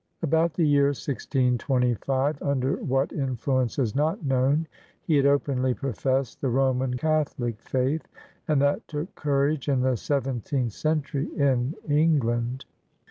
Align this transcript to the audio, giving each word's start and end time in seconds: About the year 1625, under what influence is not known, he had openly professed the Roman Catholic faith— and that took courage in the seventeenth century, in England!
About 0.23 0.55
the 0.55 0.65
year 0.67 0.87
1625, 0.87 2.41
under 2.41 2.77
what 2.77 3.13
influence 3.13 3.77
is 3.77 3.93
not 3.93 4.25
known, 4.25 4.65
he 5.03 5.15
had 5.17 5.27
openly 5.27 5.75
professed 5.75 6.41
the 6.41 6.49
Roman 6.49 6.95
Catholic 6.97 7.61
faith— 7.61 8.07
and 8.47 8.59
that 8.63 8.87
took 8.87 9.13
courage 9.13 9.69
in 9.69 9.81
the 9.81 9.95
seventeenth 9.95 10.73
century, 10.73 11.25
in 11.37 11.75
England! 11.87 12.65